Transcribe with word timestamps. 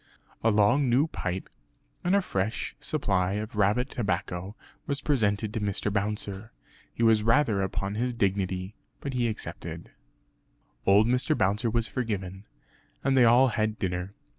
A 0.43 0.49
long 0.49 0.89
new 0.89 1.05
pipe 1.05 1.47
and 2.03 2.15
a 2.15 2.23
fresh 2.23 2.75
supply 2.79 3.33
of 3.33 3.55
rabbit 3.55 3.87
tobacco 3.87 4.55
was 4.87 4.99
presented 4.99 5.53
to 5.53 5.59
Mr. 5.59 5.93
Bouncer. 5.93 6.51
He 6.91 7.03
was 7.03 7.21
rather 7.21 7.61
upon 7.61 7.93
his 7.93 8.11
dignity; 8.11 8.73
but 8.99 9.13
he 9.13 9.27
accepted. 9.27 9.91
Old 10.87 11.05
Mr. 11.05 11.37
Bouncer 11.37 11.69
was 11.69 11.85
forgiven, 11.87 12.45
and 13.03 13.15
they 13.15 13.25
all 13.25 13.49
had 13.49 13.77
dinner. 13.77 14.15